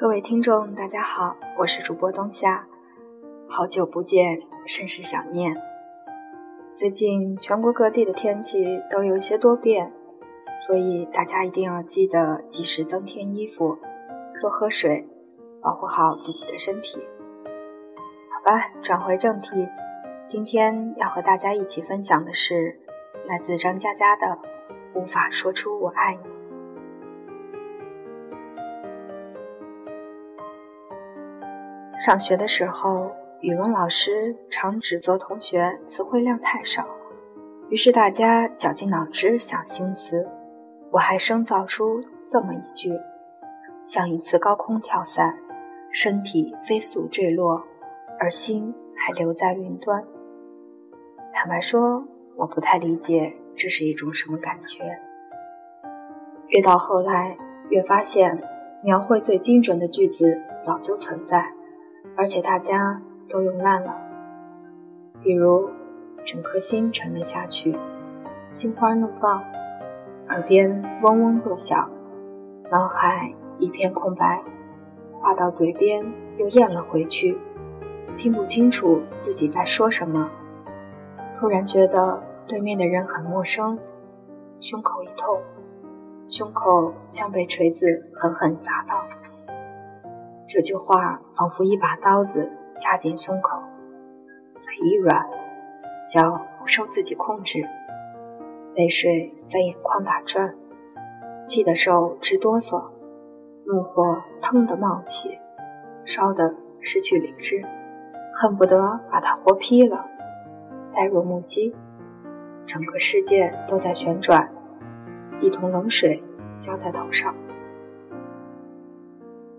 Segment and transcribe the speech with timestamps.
[0.00, 2.64] 各位听众，大家好，我是主播冬夏，
[3.48, 5.60] 好久不见，甚是想念。
[6.76, 9.92] 最近全国各地的天气都有一些多变，
[10.60, 13.76] 所以大家一定要记得及时增添衣服，
[14.40, 15.04] 多喝水，
[15.60, 17.04] 保护好自己的身体。
[18.30, 19.50] 好吧，转回正题，
[20.28, 22.78] 今天要和大家一起分享的是
[23.26, 24.26] 来自张嘉佳的
[24.94, 26.30] 《无法说出我爱你》。
[31.98, 36.86] 上学的时候，语文老师常指责同学词汇量太少，
[37.70, 40.24] 于是大家绞尽脑汁想新词。
[40.92, 42.92] 我还生造出这么一句：
[43.84, 45.36] 像一次高空跳伞，
[45.90, 47.60] 身体飞速坠落，
[48.20, 50.04] 而心还留在云端。
[51.34, 52.04] 坦白说，
[52.36, 54.84] 我不太理解这是一种什么感觉。
[56.46, 57.36] 越到后来，
[57.70, 58.40] 越发现
[58.84, 61.52] 描绘最精准的句子早就存在。
[62.18, 63.96] 而且大家都用烂了，
[65.22, 65.70] 比如
[66.24, 67.78] 整颗心沉了下去，
[68.50, 69.40] 心花怒放，
[70.28, 71.88] 耳边嗡嗡作响，
[72.72, 74.42] 脑海一片空白，
[75.20, 76.04] 话到嘴边
[76.38, 77.38] 又咽了回去，
[78.16, 80.28] 听不清楚自己在说什么，
[81.38, 83.78] 突然觉得对面的人很陌生，
[84.58, 85.40] 胸口一痛，
[86.28, 89.04] 胸口像被锤子狠狠砸到。
[90.48, 92.50] 这句话仿佛一把刀子
[92.80, 93.62] 扎进胸口，
[94.64, 95.28] 腿一软，
[96.08, 97.68] 脚不受自己控制，
[98.74, 100.54] 泪水在眼眶打转，
[101.46, 102.82] 气得手直哆嗦，
[103.66, 105.38] 怒火腾地冒起，
[106.06, 107.62] 烧得失去理智，
[108.32, 110.06] 恨不得把他活劈了。
[110.94, 111.76] 呆若木鸡，
[112.64, 114.50] 整个世界都在旋转，
[115.42, 116.22] 一桶冷水
[116.58, 117.34] 浇在头上。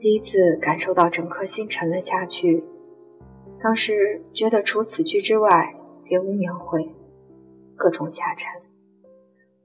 [0.00, 2.64] 第一次感受到整颗心沉了下去，
[3.62, 6.94] 当时觉得除此句之外别无描绘，
[7.76, 8.50] 各种下沉，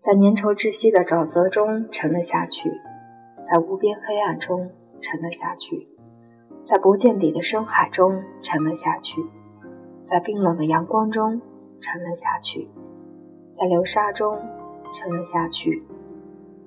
[0.00, 2.70] 在粘稠窒息的沼泽中沉了下去，
[3.42, 4.70] 在无边黑暗中
[5.00, 5.88] 沉了下去，
[6.62, 9.20] 在不见底的深海中沉了下去，
[10.04, 11.42] 在冰冷的阳光中
[11.80, 12.70] 沉了下去，
[13.52, 14.38] 在流沙中
[14.94, 15.82] 沉了下去，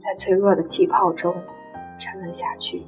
[0.00, 1.32] 在脆弱的气泡中
[2.00, 2.82] 沉了下去。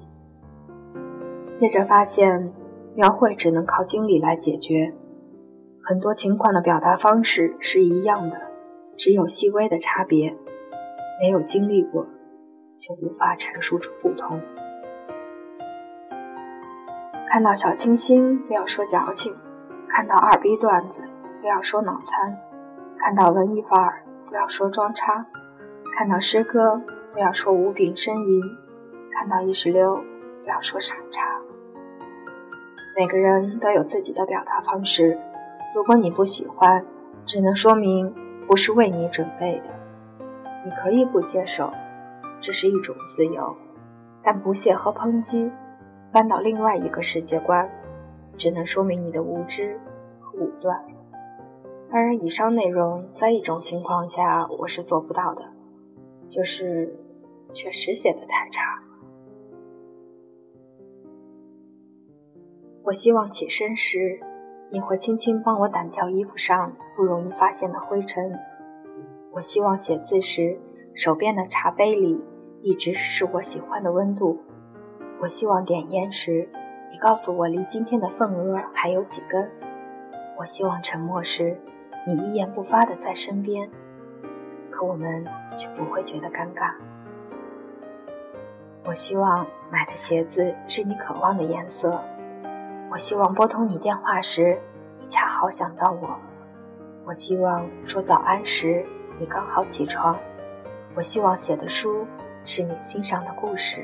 [1.57, 2.53] 接着发现，
[2.95, 4.93] 描绘只能靠经历来解决。
[5.83, 8.37] 很多情况的表达方式是一样的，
[8.99, 10.37] 只有细微的差别。
[11.19, 12.07] 没有经历过，
[12.79, 14.39] 就无法陈述出不同。
[17.31, 19.33] 看到小清新，不要说矫情；
[19.89, 21.09] 看到二逼段子，
[21.41, 22.37] 不要说脑残；
[22.99, 25.25] 看到文艺范儿，不要说装叉；
[25.97, 26.83] 看到诗歌，
[27.15, 28.43] 不要说无病呻吟；
[29.15, 30.05] 看到意识流，
[30.45, 31.36] 不要说傻叉。
[32.99, 35.19] 每个人都有自己的表达方式，
[35.75, 36.83] 如果你不喜欢，
[37.27, 38.11] 只能说明
[38.47, 39.65] 不是为你准备的。
[40.65, 41.71] 你可以不接受，
[42.41, 43.55] 这是一种自由，
[44.23, 45.53] 但不屑和抨击，
[46.11, 47.71] 翻到另外一个世界观，
[48.39, 49.79] 只能说明你的无知
[50.19, 50.83] 和武断。
[51.91, 55.43] 当然，以上内容在一种情况下我是做不到的，
[56.31, 56.99] 就是
[57.53, 58.83] 确实写的太差。
[62.87, 64.21] 我希望起身时，
[64.71, 68.33] 你会轻轻帮我掸掉衣服上不容易发现的灰尘。
[69.33, 70.57] 我希望写字时，
[70.95, 72.25] 手边的茶杯里
[72.63, 74.41] 一直是我喜欢的温度。
[75.19, 76.49] 我希望点烟时，
[76.93, 79.51] 你告诉我离今天的份额还有几根。
[80.39, 81.59] 我希望沉默时，
[82.07, 83.69] 你一言不发的在身边，
[84.71, 85.27] 可我们
[85.57, 86.73] 却不会觉得尴尬。
[88.85, 92.01] 我希望买的鞋子是你渴望的颜色。
[92.91, 94.59] 我希望拨通你电话时，
[95.01, 96.09] 你恰好想到我；
[97.05, 98.87] 我希望说早安时，
[99.19, 100.15] 你刚好起床；
[100.95, 102.07] 我希望写的书
[102.45, 103.83] 是你欣赏的故事；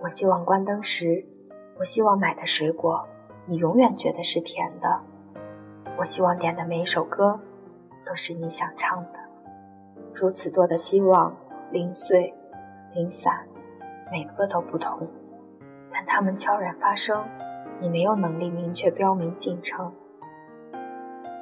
[0.00, 1.26] 我希望关灯时，
[1.78, 3.06] 我希望买的水果
[3.46, 4.88] 你永远觉得是甜的；
[5.98, 7.38] 我希望点的每一首歌
[8.06, 9.18] 都是你想唱的。
[10.14, 11.34] 如此多的希望，
[11.72, 12.32] 零碎、
[12.94, 13.44] 零散，
[14.10, 15.08] 每个都不同，
[15.90, 17.22] 但它们悄然发生。
[17.82, 19.92] 你没有能力明确标明进程，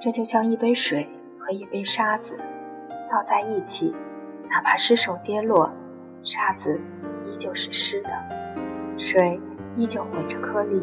[0.01, 1.07] 这就像一杯水
[1.39, 2.35] 和一杯沙子
[3.11, 3.95] 倒在一起，
[4.49, 5.71] 哪怕失手跌落，
[6.23, 6.81] 沙子
[7.27, 8.09] 依旧是湿的，
[8.97, 9.39] 水
[9.77, 10.83] 依旧混着颗粒。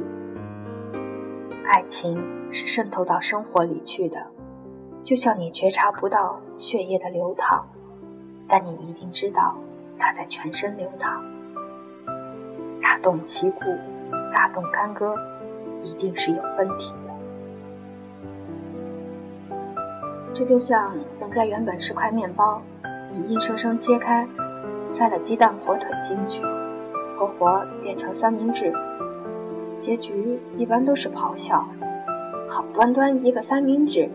[1.66, 4.28] 爱情是渗透到生活里去的，
[5.04, 7.66] 就像你觉察不到血液的流淌，
[8.48, 9.58] 但你一定知道
[9.98, 11.26] 它在全身流淌。
[12.80, 13.62] 大动旗鼓，
[14.32, 15.16] 大动干戈，
[15.88, 17.14] 一定是有问题的。
[20.34, 22.62] 这就像人家原本是块面包，
[23.14, 24.28] 你硬生生切开，
[24.92, 26.42] 塞了鸡蛋、火腿进去，
[27.18, 28.72] 活活变成三明治，
[29.80, 31.66] 结局一般都是咆哮。
[32.50, 34.10] 好端端一个三明治，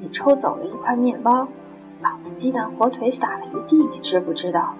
[0.00, 1.48] 你抽走了一块面包，
[2.00, 4.74] 老子鸡蛋、火腿撒了一地，你知不知道？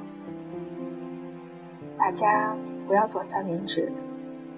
[1.99, 2.57] 大家
[2.87, 3.93] 不要做三明治，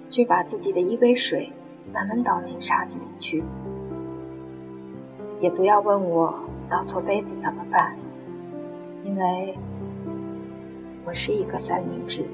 [0.09, 1.51] 去把自己的一杯水
[1.93, 3.43] 慢慢倒进沙子里去。
[5.39, 6.33] 也不要问我
[6.69, 7.95] 倒错杯子怎么办，
[9.03, 9.57] 因为
[11.03, 12.25] 我是一个三明治。